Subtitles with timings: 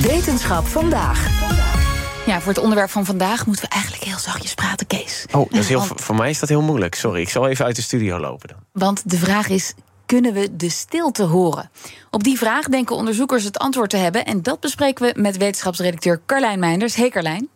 [0.00, 1.28] Wetenschap vandaag.
[2.26, 5.26] Ja, voor het onderwerp van vandaag moeten we eigenlijk heel zachtjes praten, Kees.
[5.32, 6.94] Oh, dat is heel, Want- voor mij is dat heel moeilijk.
[6.94, 8.56] Sorry, ik zal even uit de studio lopen dan.
[8.72, 9.74] Want de vraag is:
[10.06, 11.70] kunnen we de stilte horen?
[12.10, 14.24] Op die vraag denken onderzoekers het antwoord te hebben.
[14.24, 16.94] En dat bespreken we met wetenschapsredacteur Carlijn Meinders.
[16.94, 17.48] Hey Carlijn.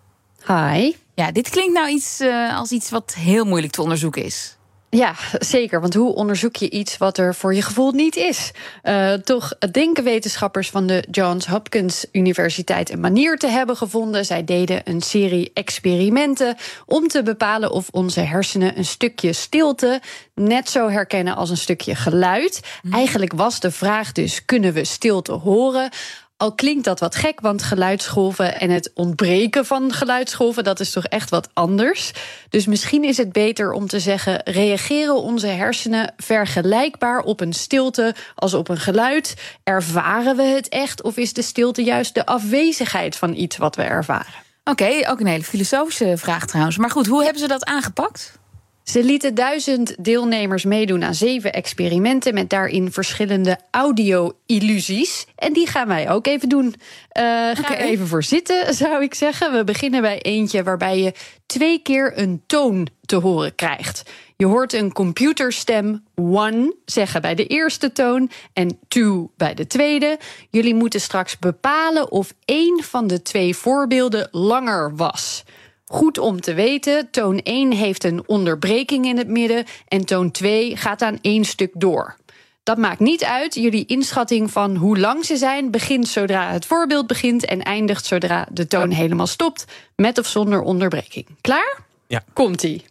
[0.47, 0.93] Hi.
[1.15, 4.57] Ja, dit klinkt nou iets eh, als iets wat heel moeilijk te onderzoeken is.
[4.95, 5.81] Ja, zeker.
[5.81, 8.51] Want hoe onderzoek je iets wat er voor je gevoel niet is?
[8.83, 14.25] Eh, toch denken wetenschappers van de Johns Hopkins Universiteit een manier te hebben gevonden.
[14.25, 20.01] Zij deden een serie experimenten om te bepalen of onze hersenen een stukje stilte
[20.35, 22.61] net zo herkennen als een stukje geluid.
[22.91, 25.91] Eigenlijk was de vraag dus: kunnen we stilte horen?
[26.37, 31.05] Al klinkt dat wat gek, want geluidsgolven en het ontbreken van geluidsgolven, dat is toch
[31.05, 32.13] echt wat anders.
[32.49, 38.15] Dus misschien is het beter om te zeggen: reageren onze hersenen vergelijkbaar op een stilte
[38.35, 39.35] als op een geluid?
[39.63, 43.83] Ervaren we het echt of is de stilte juist de afwezigheid van iets wat we
[43.83, 44.43] ervaren?
[44.65, 46.77] Oké, ook een hele filosofische vraag trouwens.
[46.77, 48.39] Maar goed, hoe hebben ze dat aangepakt?
[48.85, 55.27] Ze lieten duizend deelnemers meedoen aan zeven experimenten met daarin verschillende audio-illusies.
[55.37, 56.75] En die gaan wij ook even doen.
[57.09, 59.53] Eh ga er even voor zitten, zou ik zeggen.
[59.53, 61.13] We beginnen bij eentje waarbij je
[61.47, 64.03] twee keer een toon te horen krijgt.
[64.37, 70.19] Je hoort een computerstem one zeggen bij de eerste toon en two bij de tweede.
[70.51, 75.45] Jullie moeten straks bepalen of één van de twee voorbeelden langer was.
[75.85, 80.77] Goed om te weten, toon 1 heeft een onderbreking in het midden en toon 2
[80.77, 82.17] gaat aan één stuk door.
[82.63, 83.55] Dat maakt niet uit.
[83.55, 88.47] Jullie inschatting van hoe lang ze zijn begint zodra het voorbeeld begint en eindigt zodra
[88.51, 89.65] de toon helemaal stopt,
[89.97, 91.27] met of zonder onderbreking.
[91.41, 91.79] Klaar?
[92.07, 92.23] Ja.
[92.33, 92.85] Komt-ie.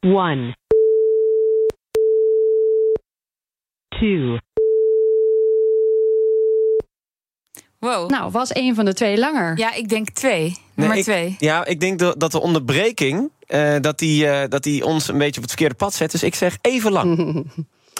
[0.00, 0.56] One.
[3.88, 4.38] Two.
[7.78, 8.10] Wow.
[8.10, 9.58] Nou, was één van de twee langer?
[9.58, 10.66] Ja, ik denk twee.
[10.78, 11.36] Nee, Nummer ik- twee.
[11.38, 13.30] Ja, ik denk dat dat de onderbreking...
[13.46, 16.10] eh, dat, die, eh, dat die ons een beetje op het verkeerde pad zet.
[16.10, 17.16] Dus ik zeg even lang.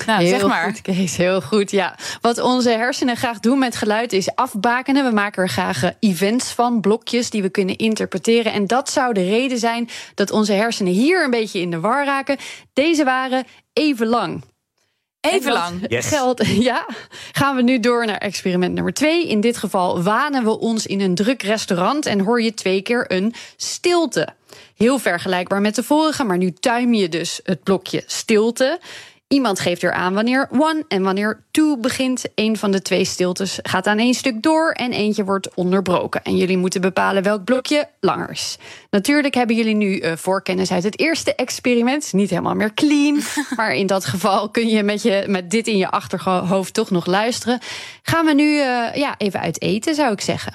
[0.07, 0.65] Nou, heel zeg maar.
[0.65, 1.71] goed, Kees, heel goed.
[1.71, 1.97] Ja.
[2.21, 5.05] Wat onze hersenen graag doen met geluid is afbakenen.
[5.05, 8.53] We maken er graag eh, events van, blokjes die we kunnen interpreteren.
[8.53, 12.05] En dat zou de reden zijn dat onze hersenen hier een beetje in de war
[12.05, 12.37] raken.
[12.73, 14.43] Deze waren even lang.
[15.21, 15.85] Even En lang.
[15.89, 16.07] Yes.
[16.07, 16.87] Geldt, ja,
[17.33, 19.29] gaan we nu door naar experiment nummer twee.
[19.29, 23.05] In dit geval wanen we ons in een druk restaurant en hoor je twee keer
[23.13, 24.29] een stilte.
[24.77, 28.81] Heel vergelijkbaar met de vorige, maar nu tuim je dus het blokje stilte.
[29.29, 32.25] Iemand geeft er aan wanneer one en wanneer two begint.
[32.35, 36.23] Een van de twee stiltes gaat aan één stuk door en eentje wordt onderbroken.
[36.23, 38.59] En jullie moeten bepalen welk blokje langer is.
[38.91, 42.13] Natuurlijk hebben jullie nu eh, voorkennis uit het eerste experiment.
[42.13, 43.21] Niet helemaal meer clean.
[43.57, 47.07] maar in dat geval kun je met, je met dit in je achterhoofd toch nog
[47.07, 47.59] luisteren.
[48.03, 50.53] Gaan we nu eh, ja, even uit eten, zou ik zeggen.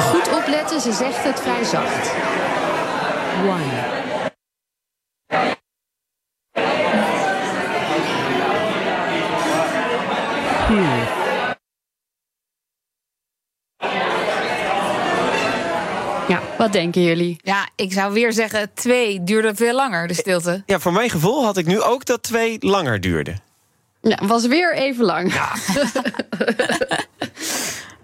[0.00, 2.10] Goed opletten, ze zegt het vrij zacht.
[3.48, 4.05] One.
[16.28, 17.36] Ja, wat denken jullie?
[17.42, 20.62] Ja, ik zou weer zeggen twee duurde veel langer, de stilte.
[20.66, 23.40] Ja, voor mijn gevoel had ik nu ook dat twee langer duurden.
[24.00, 25.32] Ja, was weer even lang.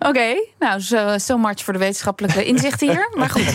[0.08, 3.10] Oké, nou, zo so much voor de wetenschappelijke inzichten hier.
[3.14, 3.54] Maar goed.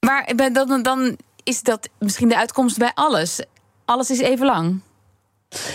[0.00, 3.40] Maar dan, dan is dat misschien de uitkomst bij alles.
[3.84, 4.80] Alles is even lang.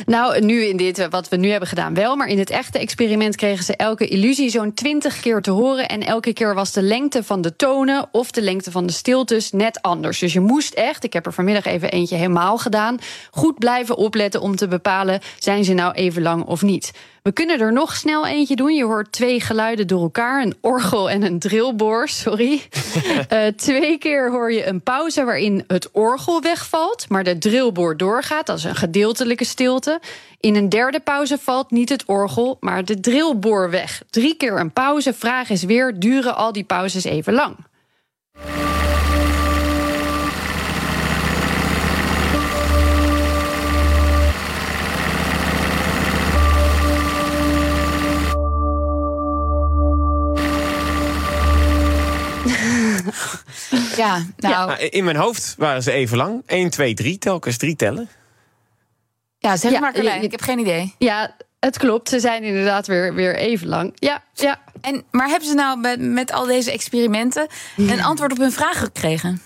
[0.06, 2.16] Nou, nu in dit, eh, wat we nu hebben gedaan wel.
[2.16, 5.88] Maar in het echte experiment kregen ze elke illusie zo'n 20 keer te horen.
[5.88, 9.52] En elke keer was de lengte van de tonen of de lengte van de stiltes
[9.52, 10.20] net anders.
[10.20, 12.98] Dus je moest echt, ik heb er vanmiddag even eentje helemaal gedaan,
[13.32, 16.92] goed blijven opletten om te bepalen: zijn ze nou even lang of niet.
[17.28, 18.74] We kunnen er nog snel eentje doen.
[18.74, 22.08] Je hoort twee geluiden door elkaar: een orgel en een drillboor.
[22.08, 22.62] Sorry.
[23.28, 28.46] Eh, twee keer hoor je een pauze waarin het orgel wegvalt, maar de drillboor doorgaat.
[28.46, 30.00] Dat is een gedeeltelijke stilte.
[30.40, 34.02] In een derde pauze valt niet het orgel, maar de drillboor weg.
[34.10, 35.14] Drie keer een pauze.
[35.14, 37.56] Vraag is weer: duren al die pauzes even lang?
[53.98, 56.44] Ja, nou, Nou, in mijn hoofd waren ze even lang.
[56.46, 58.10] 1, 2, 3, telkens drie tellen.
[59.40, 60.96] ja, zeg Ja, maar Carlijn, ik heb geen idee.
[60.98, 62.10] Ja, het klopt.
[62.10, 63.92] Ze zijn inderdaad weer, weer even lang.
[63.96, 64.60] Ja, ja.
[64.82, 67.48] En, maar hebben ze nou met, met al deze experimenten
[67.78, 69.42] een antwoord op hun vraag gekregen?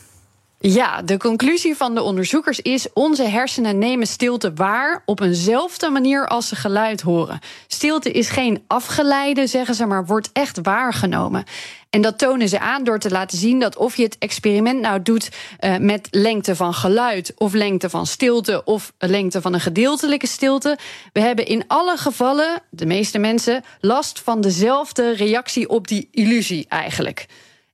[0.63, 6.27] Ja, de conclusie van de onderzoekers is: onze hersenen nemen stilte waar op eenzelfde manier
[6.27, 7.39] als ze geluid horen.
[7.67, 11.43] Stilte is geen afgeleide, zeggen ze, maar wordt echt waargenomen.
[11.89, 15.01] En dat tonen ze aan door te laten zien dat of je het experiment nou
[15.01, 15.29] doet
[15.59, 20.77] uh, met lengte van geluid, of lengte van stilte, of lengte van een gedeeltelijke stilte.
[21.13, 26.65] We hebben in alle gevallen, de meeste mensen, last van dezelfde reactie op die illusie
[26.69, 27.27] eigenlijk.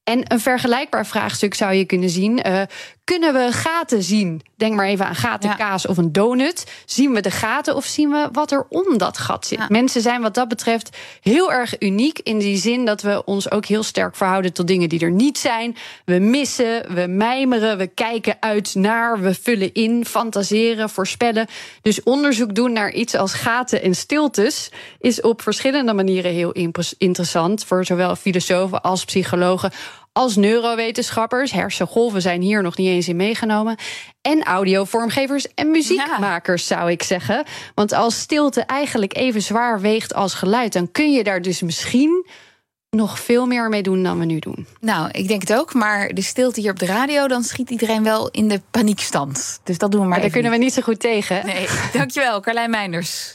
[0.08, 2.48] En een vergelijkbaar vraagstuk zou je kunnen zien.
[2.48, 2.62] Uh,
[3.08, 4.42] kunnen we gaten zien?
[4.56, 5.56] Denk maar even aan gaten, ja.
[5.56, 6.66] kaas of een donut.
[6.86, 9.58] Zien we de gaten of zien we wat er om dat gat zit?
[9.58, 9.66] Ja.
[9.70, 13.66] Mensen zijn wat dat betreft heel erg uniek in die zin dat we ons ook
[13.66, 15.76] heel sterk verhouden tot dingen die er niet zijn.
[16.06, 21.48] We missen, we mijmeren, we kijken uit naar, we vullen in, fantaseren, voorspellen.
[21.82, 26.52] Dus onderzoek doen naar iets als gaten en stiltes is op verschillende manieren heel
[26.98, 29.72] interessant voor zowel filosofen als psychologen
[30.18, 31.52] als neurowetenschappers.
[31.52, 33.78] Hersengolven zijn hier nog niet eens in meegenomen.
[34.22, 36.76] En audiovormgevers en muziekmakers, ja.
[36.76, 37.44] zou ik zeggen.
[37.76, 42.26] Want als stilte eigenlijk even zwaar weegt als geluid, dan kun je daar dus misschien
[42.90, 44.68] nog veel meer mee doen dan we nu doen.
[44.80, 45.74] Nou, ik denk het ook.
[45.74, 49.60] Maar de stilte hier op de radio, dan schiet iedereen wel in de paniekstand.
[49.64, 50.16] Dus dat doen we maar.
[50.16, 51.46] maar daar kunnen we niet zo goed tegen.
[51.46, 53.34] Nee, dankjewel, Carlijn Meinders.